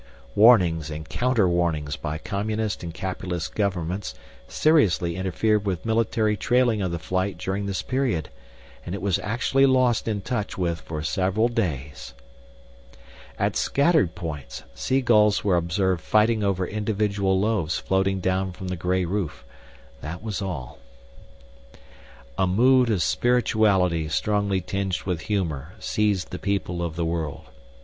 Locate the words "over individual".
16.43-17.39